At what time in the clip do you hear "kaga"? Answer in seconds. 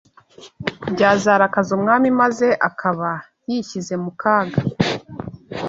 4.21-4.59